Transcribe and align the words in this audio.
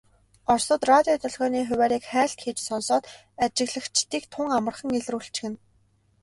Оросууд 0.51 0.83
радио 0.91 1.15
долгионы 1.23 1.59
хуваарийг 1.69 2.03
хайлт 2.11 2.37
хийж 2.43 2.59
сонсоод 2.65 3.03
ажиглагчдыг 3.43 4.23
тун 4.33 4.47
амархан 4.57 4.89
илрүүлчихнэ. 4.99 5.57